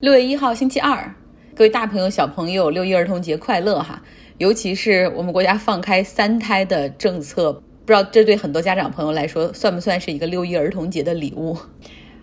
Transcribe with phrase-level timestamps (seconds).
[0.00, 1.14] 六月一号，星期二，
[1.54, 4.00] 各位大朋友、小朋友，六一儿童节快乐哈！
[4.38, 11.54] 尤其是我们国家放开三胎的政策，不知道这对很多家长朋友来说算不算是一个六一儿童节的礼物？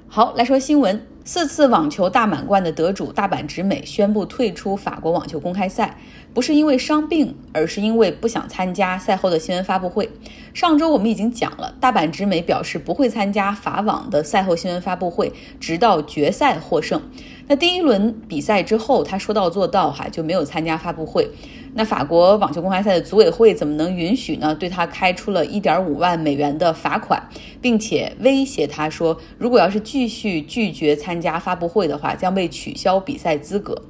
[0.08, 1.06] 好，来说新闻。
[1.24, 5.98] 四次网球大满贯的得主大阪直美宣布退出法国网球公开赛，
[6.34, 10.10] 不是因为伤病，而是因为不想参加赛后的新闻发布会。
[10.54, 17.02] 上周我们已经讲了，大阪直美表示不会参加法网的赛后新闻发布会，直到决赛获胜。
[17.48, 21.30] 那第一轮比赛之后，他说到做到，哈就没有参加发布会。
[21.74, 24.54] 那法国网球公开赛的组委会怎么能允许呢？
[24.54, 27.22] 对他开出了一点五万美元的罚款，
[27.62, 33.82] 并且威胁他说，如果要是继续拒绝参加发布会的话，将被取消比赛资格。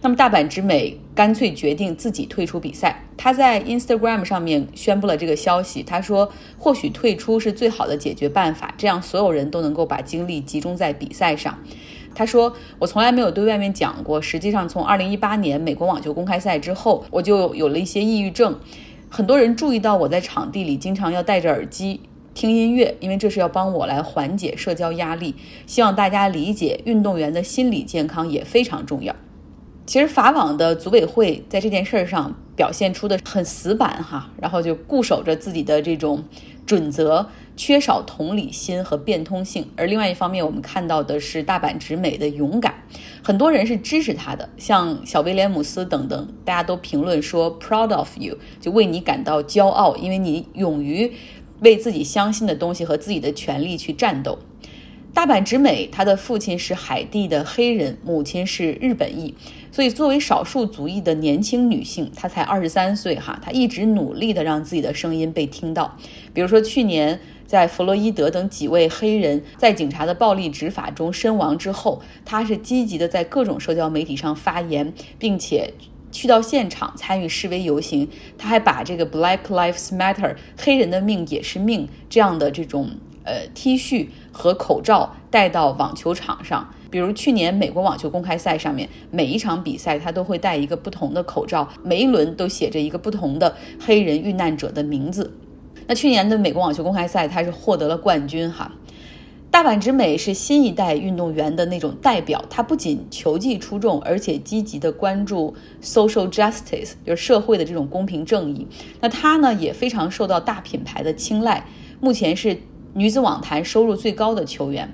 [0.00, 3.04] 那么大阪直美干脆决定自己退出比赛。
[3.16, 5.82] 他在 Instagram 上面宣布了这个消息。
[5.82, 11.58] 他说，或许退出是最好的解决办法，这样所有人都能够把精力集中在比赛上。
[12.14, 14.22] 他说：“我从来没有对外面讲过。
[14.22, 18.58] 实际上，从二零一八年美国网球公开赛之后，我就有了一些抑郁症。
[19.10, 22.00] 很多人注意到我在场地里经常要戴着耳机
[22.34, 25.34] 听音乐，因为这是要帮我来缓解社交压力。
[25.66, 29.14] 希望大家理解，运动员的心理健康也非常重要。
[29.86, 36.24] 其实法网的组委会在这件事上表现出的很死板哈，然后就固守着自己的这种。”
[36.66, 42.74] 准则缺少同理心和变通性，而另外一方面，我们看到的是大阪直美的勇敢，
[43.22, 51.12] 很多人是支持他的，像小威廉姆斯等等，大家都评论说 proud of you，就为你感到骄傲，因为你勇于
[51.60, 54.38] 为自己相信的东西和自己的权利去战斗。
[55.14, 59.32] 大阪直美，她的父亲是海地的黑人，母亲是日本裔，
[59.70, 65.96] 所以作为少数族裔的年轻女性，她才二十三岁哈，她一直努力的让自己的声音被听到。
[66.34, 75.72] 比如说去年在弗洛伊德等几位黑人在警察的暴力执法中身亡之后，她是积极的在各种社交媒体上发言，并且
[76.10, 78.08] 去到现场参与示威游行。
[78.36, 82.90] 她还把这个 Black Lives Matter 黑人的命也是命这样的这种。
[83.24, 95.32] 呃，T 恤和口罩带到网球场上，比如去年美国网球公开赛上面，每一场比赛他都会戴一个不同的口罩，每一轮都写着一个不同的黑人遇难者的名字。
[95.86, 98.70] 那去年的美国网球公开赛，他是获得了冠军哈。
[99.50, 108.66] 大阪直美是新一代运动员的那种代表，他不仅球技出众，而且积极的关注 social justice，就是社会的这种公平正义。
[109.00, 111.66] 那他呢，也非常受到大品牌的青睐，
[112.00, 112.58] 目前是。
[112.96, 114.88] 女子网坛收入最高的球员，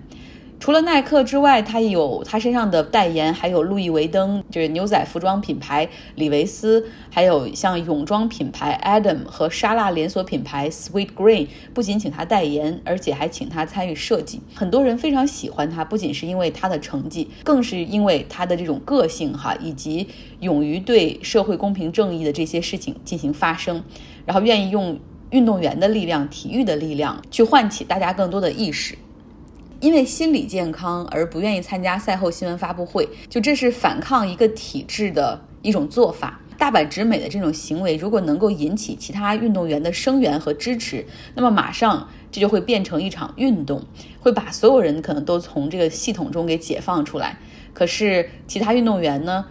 [0.59, 14.41] 除了耐克之外，她有她身上的代言，还有路易威登，就是牛仔服装品牌李维斯，还有像泳装品牌 Adam 和沙拉连锁品牌 Sweet Green，不仅请她代言，而且还请她参与设计。
[14.55, 20.09] 很多人非常喜欢她，不仅是因为她的成绩，更是因为她的这种个性哈，以及
[20.41, 23.85] 勇于对社会公平正义的这些事情进行发声，
[24.25, 24.99] 然后愿意用。
[25.31, 28.97] 运动员的力量，体育的力量，去唤起大家更多的意识。
[29.81, 36.39] 因为心理健康而不愿意参加赛后新闻发布会，就这是反抗一个体制的一种做法。
[36.59, 43.83] 大阪直美的这种行为，如果能够引起其他运动员的声援和支持，那么马上这就会变成一场运动，
[44.21, 47.39] 会把所有人可能都从这个系统中给解放出来。
[47.73, 49.47] 可是其他运动员呢，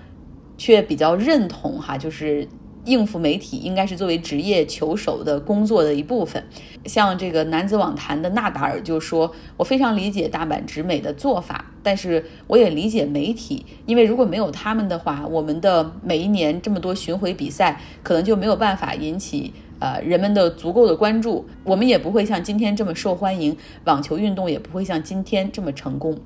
[0.60, 2.48] 却比较认同哈，就是。
[2.90, 6.44] 应付媒体应该是作为职业球手的工作的一部分。
[6.86, 23.56] 像这个男子网坛的纳达尔就说：“我非常理解大阪直美的做法，但是我也理解媒体，因为如果没有他们的话，我们的每一年这么多巡回比赛可能就没有办法引起呃人们的足够的关注，我们也不会像今天这么受欢迎，
[23.86, 26.18] 网球运动也不会像今天这么成功。”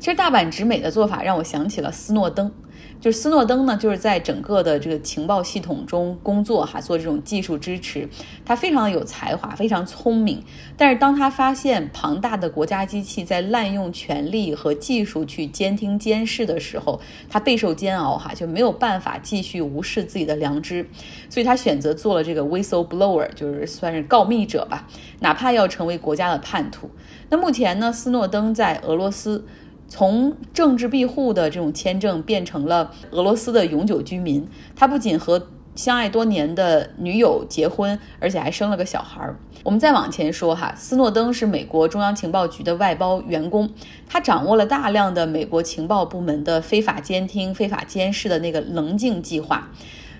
[0.00, 2.50] 其实大阪直美的做法让我想起了斯诺登。
[2.98, 8.06] 就是斯诺登呢，就是在整个的这个情报系统中工作哈，做这种技术支持。
[8.44, 10.42] 他非常的有才华，非常聪明。
[10.76, 20.86] 但是当他发现庞大的国家机器在滥用权力和技术去监听监视的时候，他备受煎熬哈，就没有办法继续无视自己的良知，
[21.30, 24.86] 所以他选择做了这个 whistleblower，就是算是告密者吧，
[25.20, 26.90] 哪怕要成为国家的叛徒。
[27.30, 29.46] 那目前呢，斯诺登在俄罗斯。
[29.90, 34.48] 从政治庇护的这种签证变成了俄罗斯的永久居民。
[34.74, 39.36] 他不仅和相爱多年的女友结婚，而且还生了个小孩儿。
[39.64, 43.68] 我们再往前说哈，斯诺登是美国中央情报局的外包员工，
[44.08, 49.70] 他掌握了大量的美国情报部门的非法监听、非法监视的那个棱镜计划。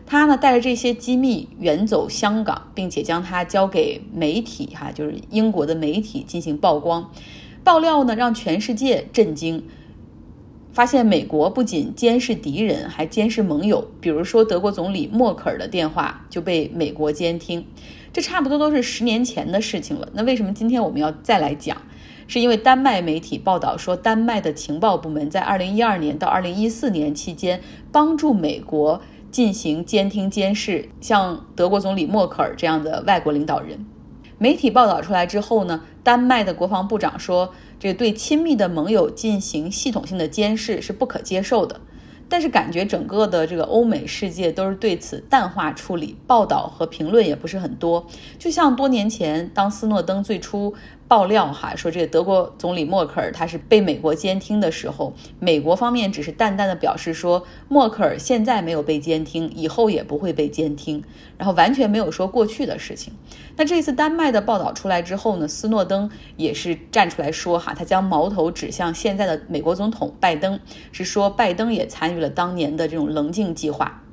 [0.07, 7.09] 他呢带着这些机密远走香港，并且将它交给媒体哈，就是英国的媒体进行曝光。
[7.71, 9.63] 爆料呢，让全世界震惊。
[10.73, 13.87] 发现美国不仅监视敌人，还监视盟友。
[14.01, 17.65] 比如说，德国总理默克尔的电话就被美国监听，
[18.13, 20.09] 这差不多都是十年前的事情了。
[20.15, 21.77] 那为什么今天我们要再来讲？
[22.27, 27.61] 是因为丹麦媒体报道说，丹麦的情报部门在2012年到2014年期间
[27.93, 29.01] 帮助美国
[29.31, 33.87] 进行监听监视，像德国总理默克尔这样的外国领导人。
[34.43, 37.53] 媒体报道出来之后呢，丹麦的国防部长说。
[37.79, 41.81] 这对亲密的盟友进行系统性的监视是不可接受的，
[42.29, 48.07] 但是感觉整个的这个欧美世界都是对此淡化处理，报道和评论也不是很多。
[48.39, 50.75] 就像多年前，当斯诺登最初。
[51.11, 61.03] 爆料哈说，这个德国总理默克尔他是被美国监听的时候，美国方面只是淡淡的表示说，默克尔现在没有被监听，以后也不会被监听，
[61.37, 63.13] 然后完全没有说过去的事情。
[63.57, 70.61] 那这次丹麦的报道出来之后呢，斯诺登也是站出来说哈，他将矛头指向现在的美国总统拜登，
[70.93, 74.05] 是说拜登也参与了当年的这种棱镜计划。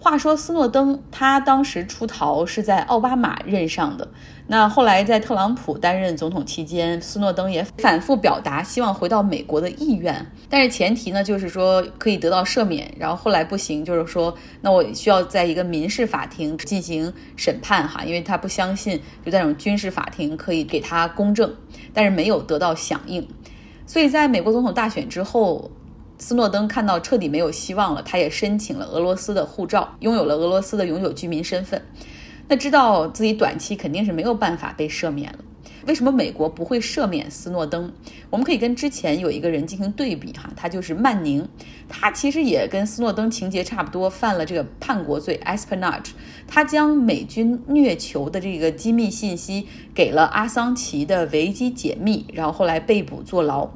[0.00, 4.08] 话说斯诺登，他当时出逃是在奥巴马任上的。
[4.46, 12.90] 那后来在特朗普担任总统期间，斯诺登也反复表达希望回到美国的意愿，但是前提呢就是说可以得到赦免。
[12.96, 21.52] 然后后来不行，就是说那我需要在一个民事法庭进行审判哈，因为他不相信就在这种军事法庭可以给他公正，
[21.92, 23.26] 但是没有得到响应。
[23.84, 25.70] 所以在美国总统大选之后。
[26.18, 31.80] 斯诺登看到彻底没有希望了，他也申请了俄罗斯的护照，拥有了俄罗斯的永久居民身份。
[32.48, 35.38] 那知道自己短期肯定是没有办法被赦免了。
[35.86, 37.90] 为什么美国不会赦免斯诺登？
[38.28, 41.48] 我们可以跟之前有一个人进行对比哈，他就是曼宁，
[41.88, 46.10] 他其实也跟斯诺登情节差不多，犯了这个叛国罪 （espionage）。
[46.46, 53.70] 他将美军虐囚的这个机密信息给了阿桑奇的维基解密，然后后来被捕坐牢。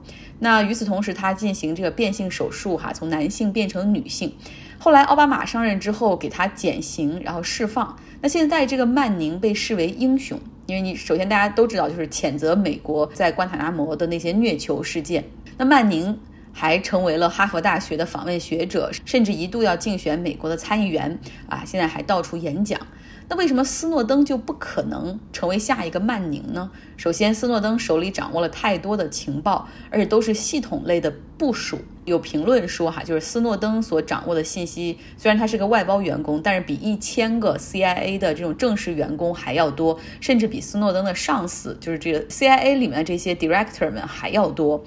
[0.44, 4.34] 那与此同时，他进行这个变性手术，哈，从男性变成女性。
[4.76, 7.96] 后来奥巴马上任之后，给他减刑，然后释放。
[8.20, 10.36] 那现在这个曼宁被视为英雄，
[10.66, 15.22] 因为你首先大家都知道，就是谴责美国在关塔那摩的那些虐囚事件。
[15.56, 16.18] 那曼宁
[16.52, 21.16] 还成为了哈佛大学的访问学者，甚至一度要竞选美国的参议员
[21.48, 22.80] 啊，现在还到处演讲。
[23.28, 26.70] 那为什么斯诺登就不可能成为下一个曼宁呢？
[26.96, 31.78] 首先，斯诺登手里掌握了太多的情报，而且都是系统类的部署。
[32.04, 44.84] 有评论说，哈，就是斯诺登所掌握的信息，虽然他是个外包员工，但是比一千个 CIA 的这种正式员工还要多，甚至比斯诺登的上司，就是这个 CIA 里面这些 director 们还要多。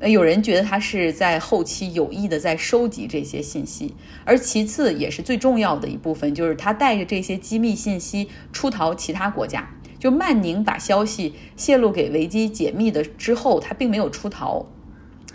[0.00, 9.68] 那，有人觉得他是在后期有意的在收集这些信息，而其次也是最重要的一部分，就是他带着这些机密信息出逃其他国家。
[9.98, 14.64] 就曼宁把消息泄露给维基解密的之后，他并没有出逃，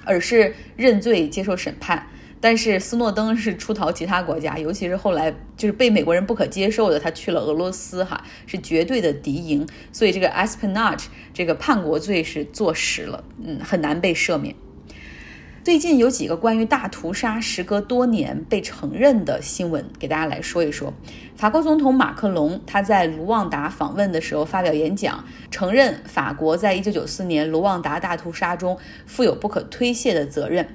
[0.05, 2.07] 而是认罪接受审判。
[2.43, 14.53] 但是斯诺登是出逃其他国家，尤其是后来就是被美国人不可接受的，他去了俄罗斯，哈，是绝对的敌营，所以这个 espionage 这个叛国罪是坐实了，嗯，很难被赦免。
[15.63, 20.93] 最近有几个关于大屠杀时隔多年被承认的新闻，给大家来说一说。
[21.37, 30.67] 法国总统马克龙他在卢旺达访问的时候发表演讲，承认法国在1994年卢旺达大屠杀中负有不可推卸的责任。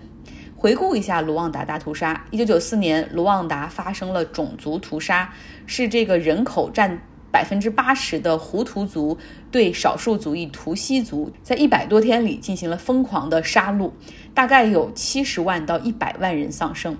[0.60, 2.20] 回顾一下卢旺达大屠杀。
[2.32, 5.32] 一九九四年，卢旺达发生了种族屠杀，
[5.66, 9.16] 是这个人口占百分之八十的胡图族
[9.52, 13.92] 对少数族裔图西族，在一百多天里进行了疯狂的杀戮，
[14.34, 16.98] 大概有七十万到一百万人丧生。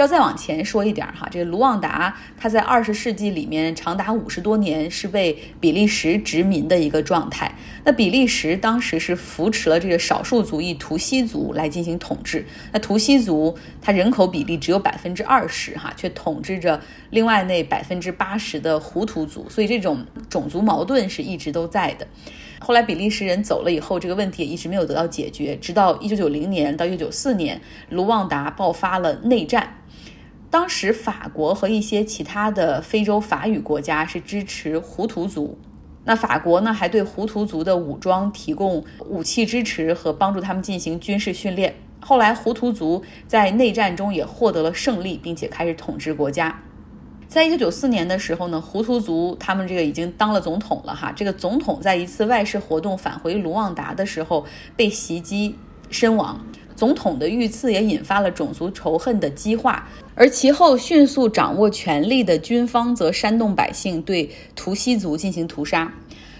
[0.00, 7.52] 要再往前说一点哈，这个卢旺达，它在二十世纪里面长达五十多年是被比利时殖民的一个状态。
[7.84, 12.46] 那比利时当时是扶持了这个少数族裔图西族来进行统治。
[12.72, 22.06] 那图西族它人口比例只有百分之二十哈，却统治着另外那百分之八十的胡图族，所以这种种族矛盾是一直都在的。
[22.60, 29.74] 后来比利时人走了以后，这个问题也一直没有得到解决，直到一九九零年到一九九四年，卢旺达爆发了内战。
[30.50, 35.58] 当时法国和一些其他的非洲法语国家是支持胡图族，
[36.04, 41.74] 那法国呢还对胡图族的武装提供武器支持和帮助他们进行军事训练。
[42.00, 46.62] 后来胡图族在内战中也获得了胜利，并且开始统治国家。
[47.26, 55.54] 在一九九四年的时候呢，胡图族他们这个已经当了总统了哈，这个总统在一次外事活动返回卢旺达的时候被袭击
[55.90, 56.40] 身亡。
[56.78, 65.92] 总统的遇刺也引发了种族仇恨的激化，而其后迅速掌握权力的军方则煽动百姓对图西族进行屠杀。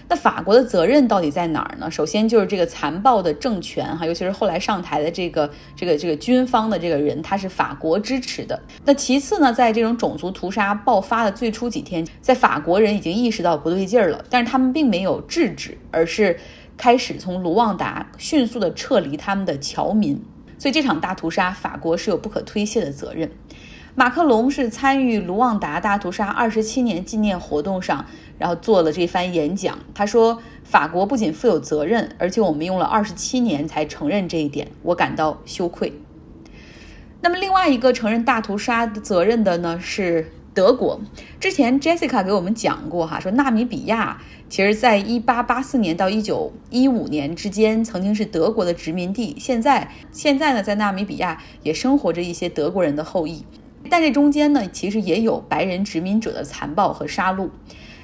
[0.07, 1.91] 那法国的责任到底在哪儿呢？
[1.91, 8.57] 首先就是这个残暴的政权哈，尤其是后来上台的这个这个这个军方的这个人，他是法国支持的。
[8.85, 16.39] 那其次呢，在这种种族屠杀爆发的最初几天，在法国人已经意识到不对劲儿了，但是他们并没有制止，而是
[16.79, 20.19] 开始从卢旺达迅速的撤离他们的侨民。
[20.57, 23.29] 所以这场大屠杀，法国是有不可推卸的责任。
[23.95, 28.05] 马克龙是参与卢旺达大屠杀二十七年纪念活动上，
[28.37, 29.77] 然后做了这番演讲。
[29.93, 35.91] 他说：“法国不仅负有责任，而且我们用了二十七年才承认这一点，我感到羞愧。”
[37.21, 40.99] 那么，另外一个承认大屠杀责任的呢是德国。
[41.39, 49.35] 之前 Jessica 给我们讲过哈，说纳米比亚其实在一八八四年到一九一五年之间曾经是德国的殖民地。
[49.39, 53.45] 现在，现在呢，在纳米比亚也生活着一些德国人的后裔。
[53.89, 57.49] 但这中间呢，其实也有白人殖民者的残暴和杀戮。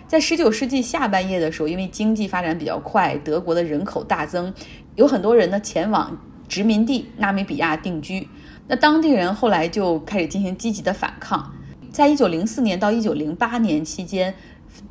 [0.08, 4.54] 在十九世纪下半叶的时候，因为经济发展比较快，德国的人口大增，
[4.96, 8.28] 有很多人呢前往殖民地纳米比亚定居。
[8.68, 11.52] 那当地人后来就开始进行积极的反抗。
[11.96, 14.36] 在一九零四年到一九零八年期间，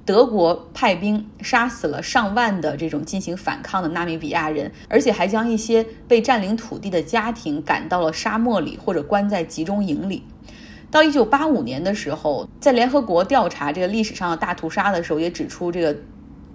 [0.06, 10.22] 德国派兵杀死了上万的这种进行反抗的纳米比亚人，而且还将一些被占领土地的家庭赶到了沙漠里或者关在集中营里。
[10.90, 15.94] 到一九八五年的时候，在联合国调查这个历史上的大屠杀的时候，也指出这个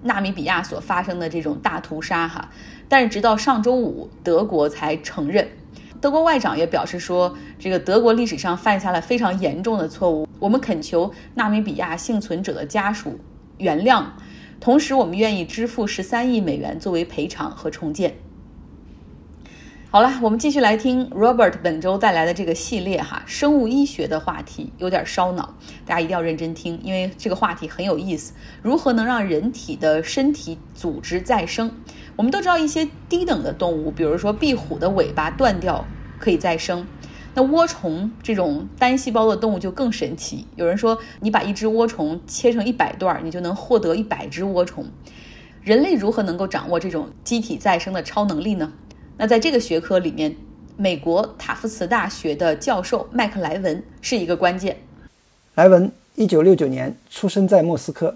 [0.01, 2.50] 纳米比亚所发生的这种大屠杀哈。
[2.88, 5.48] 但是直到上周五，德国才承认。
[6.01, 10.25] 德国外长也表示说，这个德国历史上犯下了非常严重的错误。
[10.39, 13.20] 我们恳求纳米比亚幸存者的家属
[13.58, 14.06] 原谅，
[14.62, 18.15] 同时我们愿意支付十三亿美元作为赔偿和重建。
[19.91, 28.34] 好了，我们继续来听 Robert 本周带来的这个系列哈，生物医学的话题有点烧脑，大家一定要认真听，因为这个话题很有意思。
[28.62, 31.72] 如何能让人体的身体组织再生？
[32.15, 35.84] 我们都知道一些低等的动物，比如说壁虎的尾巴断掉
[36.19, 36.86] 可以再生，
[37.34, 40.46] 那涡虫这种单细胞的动物就更神奇。
[40.55, 44.86] 有人说，你把一只涡虫切成一百段，你就能获得一百只涡虫。
[45.63, 48.72] 人类如何能够掌握这种机体再生的超能力呢？
[49.21, 50.33] 那在这个学科里面，
[50.77, 54.77] 美国塔夫茨大学的教授麦克莱文是一个关键。
[55.55, 58.15] 莱文一九六九年出生在莫斯科，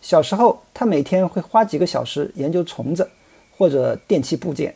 [0.00, 3.06] 小时候他每天会花几个小时研究虫子
[3.58, 4.74] 或者电器部件。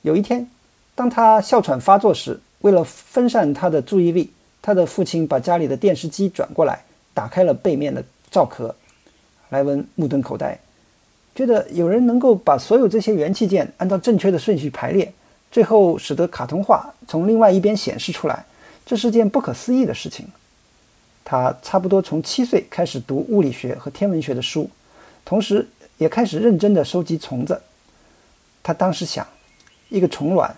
[0.00, 0.50] 有一天，
[0.96, 6.82] 当他哮喘发作时，为了分散他的注意力，他的父亲把家里的电视机转过来，
[7.14, 8.74] 打开了背面的罩壳。
[9.50, 10.58] 莱文目瞪口呆。
[11.34, 15.12] 觉得有人能够把所有这些元器件按照正确的顺序排列，
[15.50, 18.44] 最后使得卡通画从另外一边显示出来，
[18.84, 20.26] 这是件不可思议的事情。
[21.24, 24.68] 他差不多从七岁开始读物理学和天文学的书，
[25.24, 27.62] 同时也开始认真地收集虫子。
[28.62, 29.26] 他当时想，
[29.88, 30.54] 一个虫卵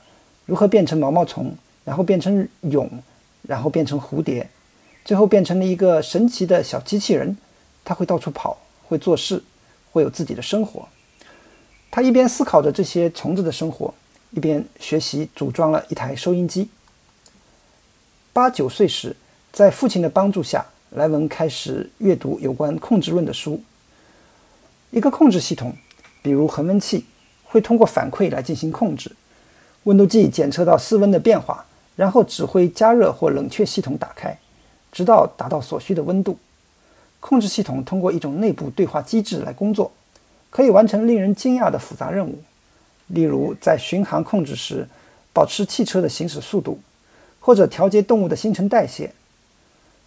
[0.46, 1.54] 如何变成毛毛虫，
[1.84, 2.88] 然后变成蛹，
[3.42, 4.48] 然后变成蝴蝶，
[5.04, 7.36] 最后变成了一个神奇的小机器人。
[7.84, 9.42] 它会到处跑，会做事。
[9.94, 10.88] 会有自己的生活。
[11.88, 13.94] 他一边思考着这些虫子的生活，
[14.32, 16.68] 一边学习组装了一台收音机。
[18.32, 19.14] 八九岁时，
[19.52, 23.62] 在父亲的帮助下，莱文开始阅读有关控制论的书。
[24.90, 25.76] 一个控制系统，
[26.20, 27.04] 比如恒温器，
[27.44, 29.14] 会通过反馈来进行控制。
[29.84, 34.36] 温度计检测到室温的变化，然后指挥加热或冷却系统打开，
[34.90, 36.36] 直到达到所需的温度。
[37.26, 39.90] 控制系统通过一种内部对话机制来工作，
[40.50, 42.38] 可以完成令人惊讶的复杂任务，
[43.06, 44.86] 例如在巡航控制时
[45.32, 46.78] 保持汽车的行驶速度，
[47.40, 49.10] 或者调节动物的新陈代谢。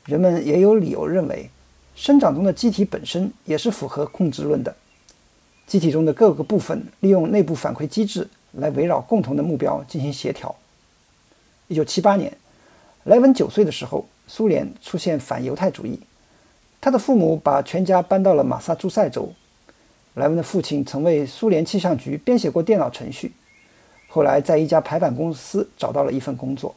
[0.05, 1.50] 人们也有理由认为，
[1.95, 4.75] 生长中的机体本身也是符合控制论的。
[5.65, 10.55] 机体中的各个部分利用内部反馈机制来围绕共同的目标进行协调。
[11.67, 12.38] 一九七八年，
[13.05, 16.00] 莱文九岁的时候，苏联出现反犹太主义。
[16.88, 19.29] 他的父母把全家搬到了马萨诸塞州。
[20.13, 23.34] 莱文的父亲曾为苏联气象局编写过电脑程序，
[24.08, 26.74] 后来在一家排版公司找到了一份工作。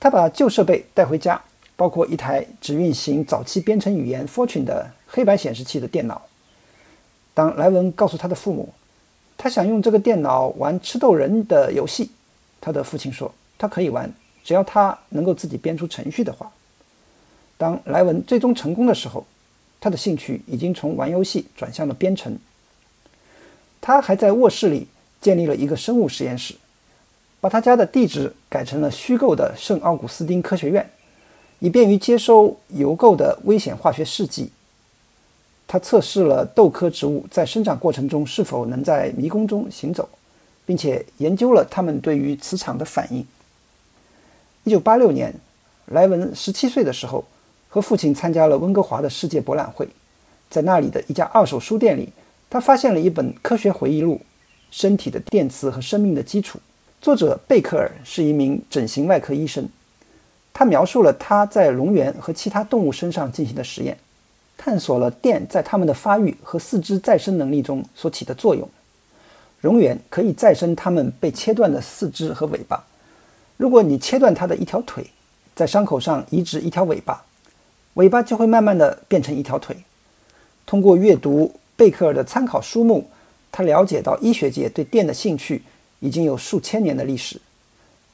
[0.00, 1.38] 他把旧设备带回家，
[1.76, 6.22] 包括一台只运行早期编程语言 Fortune 的黑白显示器的电脑。
[7.34, 8.72] 当莱文告诉他的父母，
[9.36, 12.10] 他想用这个电脑玩吃豆人的游戏，
[12.62, 14.10] 他的父亲说他可以玩，
[14.42, 16.50] 只要他能够自己编出程序的话。
[17.58, 19.26] 当莱文最终成功的时候，
[19.80, 22.38] 他的兴趣已经从玩游戏转向了编程。
[23.80, 24.86] 他还在卧室里
[25.20, 26.54] 建立了一个生物实验室，
[27.40, 30.90] 把他家的地址改成了虚构的圣奥古斯丁科学院，
[31.60, 34.50] 以便于接收邮购的危险化学试剂。
[35.68, 40.08] 他测试了豆科植物在生长过程中是否能在迷宫中行走，
[40.64, 43.26] 并且研究了它们对于磁场的反应。
[44.64, 45.34] 一九八六年，
[45.86, 47.24] 莱文十七岁的时候，
[47.76, 49.86] 和父亲参加了温哥华的世界博览会，
[50.48, 52.08] 在那里的一家二手书店里，
[52.48, 54.14] 他发现了一本科学回忆录
[54.70, 56.58] 《身体的电磁和生命的基础》。
[57.02, 59.68] 作者贝克尔是一名整形外科医生，
[60.54, 63.98] 他描述了他在龙源和其他动物身上进行的实验。
[64.56, 68.66] 探索了电在它们的发育和四肢再生能力中所起的作用。
[69.60, 72.82] 蝾螈可以再生它们被切断的四肢和尾巴。
[73.58, 75.06] 如果你切断它的一条腿，
[75.54, 77.22] 在伤口上移植一条尾巴，
[77.96, 79.76] 尾巴就会慢慢的变成一条腿。
[80.64, 83.08] 通过阅读贝克尔的参考书目，
[83.52, 85.62] 他了解到医学界对电的兴趣
[86.00, 87.40] 已经有数千年的历史。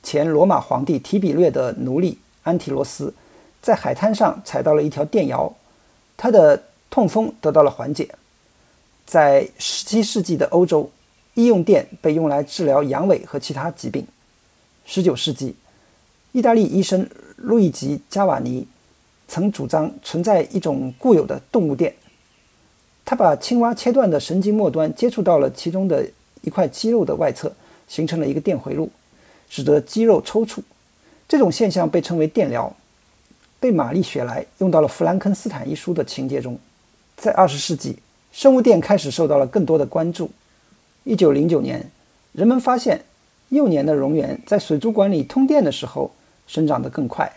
[0.03, 3.13] 前罗马皇帝提比略的奴隶安提罗斯，
[3.61, 5.53] 在海滩上踩到了一条电摇。
[6.17, 8.09] 他的痛风得到了缓解。
[9.05, 10.91] 在17世纪的欧洲，
[11.35, 14.07] 医用电被用来治疗阳痿和其他疾病。
[14.87, 15.57] 19世纪，
[16.31, 18.67] 意大利医生路易吉·加瓦尼
[19.33, 21.95] 曾主张存在一种固有的动物电。
[23.03, 26.07] 他把青蛙切断的神经末端接触到了其中的
[26.43, 27.51] 一块肌肉的外侧，
[27.89, 28.91] 形成了一个电回路，
[29.49, 30.59] 使得肌肉抽搐。
[31.27, 32.71] 这种现象被称为电疗。
[33.59, 36.59] 被玛丽雪莱用到了《弗兰肯斯坦》一书的情节中。
[37.17, 37.97] 在二十世纪，
[38.33, 40.31] 生物电开始受到了更多的关注。
[41.05, 41.91] 一九零九年，
[42.33, 43.03] 人们发现
[43.49, 46.13] 幼年的蝾螈在水族馆里通电的时候
[46.47, 47.33] 生长得更快。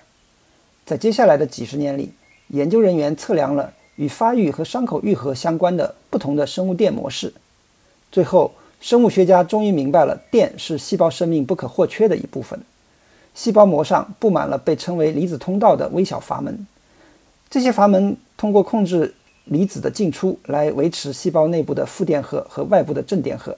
[0.85, 2.11] 在接下来的几十年里，
[2.49, 7.33] 研究人员测量了与发育和伤口愈合相关的不同的生物电模式。
[8.11, 12.59] 最后，生物学家终于明白了，电是细胞生命不可或缺的一部分。
[13.33, 16.67] 细胞膜上布满了被称为离子通道的微小阀门，
[17.49, 19.15] 这些阀门通过控制
[19.45, 23.57] 离子的进出来维持细胞内部的负电荷和外部的正电荷。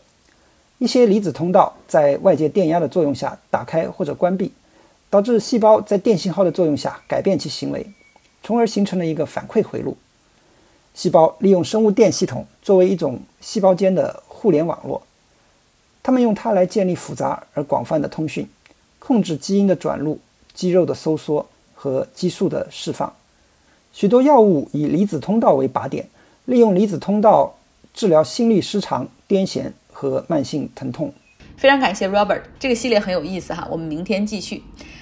[0.77, 4.51] 一些离子通道在外界电压的作用下打开或者关闭，
[5.09, 7.85] 导致细胞在电信号的作用下改变其行为，
[8.43, 9.97] 从而形成了一个反馈回路。
[10.93, 15.01] 细胞利用生物电系统作为一种细胞间的互联网络，
[16.01, 18.47] 它们用它来建立复杂而广泛的通讯。
[18.99, 20.19] 控制基因的转录、
[20.53, 23.13] 肌肉的收缩和激素的释放。
[23.93, 26.09] 许多药物以离子通道为靶点，
[26.45, 27.55] 利用离子通道
[27.93, 31.13] 治疗心律失常、癫痫和慢性疼痛。
[31.55, 34.61] 非常感谢 Robert，这个系列很有意思哈，我们明天继续。